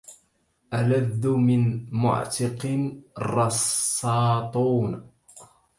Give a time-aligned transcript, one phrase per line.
[0.73, 2.65] ألذ من معتق
[3.17, 5.09] الرساطون